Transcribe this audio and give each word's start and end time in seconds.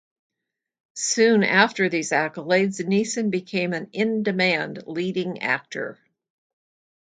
Soon 0.95 1.43
after 1.43 1.87
these 1.87 2.09
accolades, 2.11 2.83
Neeson 2.83 3.29
became 3.29 3.71
an 3.71 3.91
in-demand 3.93 4.85
leading 4.87 5.43
actor. 5.43 5.99